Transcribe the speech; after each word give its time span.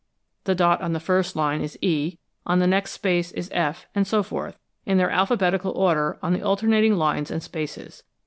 The 0.45 0.55
dot 0.55 0.81
on 0.81 0.93
the 0.93 0.99
first 0.99 1.35
line 1.35 1.61
is 1.61 1.77
E; 1.83 2.17
on 2.47 2.57
the 2.57 2.65
next 2.65 2.93
space 2.93 3.31
is 3.33 3.51
F, 3.53 3.85
and 3.93 4.07
so 4.07 4.23
forth, 4.23 4.57
in 4.83 4.97
their 4.97 5.11
alphabetical 5.11 5.73
order 5.73 6.17
on 6.23 6.33
the 6.33 6.41
alternating 6.41 6.95
lines 6.95 7.29
and 7.29 7.43
spaces. 7.43 8.01